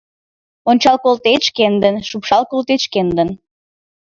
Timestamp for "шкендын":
1.47-1.95, 2.85-3.29